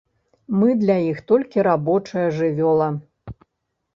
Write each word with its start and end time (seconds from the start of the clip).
Мы 0.59 0.69
для 0.83 0.93
іх 1.09 1.19
толькі 1.31 1.65
рабочая 1.67 2.23
жывёла. 2.39 2.87